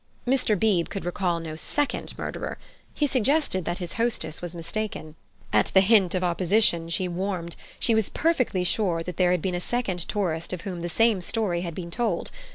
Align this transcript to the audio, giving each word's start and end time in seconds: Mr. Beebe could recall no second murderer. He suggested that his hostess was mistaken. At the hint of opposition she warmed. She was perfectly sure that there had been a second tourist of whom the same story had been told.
Mr. 0.25 0.59
Beebe 0.59 0.89
could 0.89 1.05
recall 1.05 1.39
no 1.39 1.55
second 1.55 2.17
murderer. 2.17 2.57
He 2.91 3.05
suggested 3.05 3.65
that 3.65 3.77
his 3.77 3.93
hostess 3.93 4.41
was 4.41 4.55
mistaken. 4.55 5.13
At 5.53 5.67
the 5.75 5.81
hint 5.81 6.15
of 6.15 6.23
opposition 6.23 6.89
she 6.89 7.07
warmed. 7.07 7.55
She 7.79 7.93
was 7.93 8.09
perfectly 8.09 8.63
sure 8.63 9.03
that 9.03 9.17
there 9.17 9.29
had 9.29 9.43
been 9.43 9.53
a 9.53 9.61
second 9.61 9.99
tourist 10.07 10.53
of 10.53 10.61
whom 10.61 10.81
the 10.81 10.89
same 10.89 11.21
story 11.21 11.61
had 11.61 11.75
been 11.75 11.91
told. 11.91 12.31